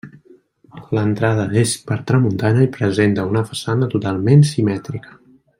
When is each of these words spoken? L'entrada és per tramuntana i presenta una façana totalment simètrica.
L'entrada 0.97 1.43
és 1.63 1.75
per 1.91 1.99
tramuntana 2.11 2.65
i 2.69 2.71
presenta 2.81 3.29
una 3.35 3.47
façana 3.53 3.93
totalment 3.97 4.47
simètrica. 4.55 5.19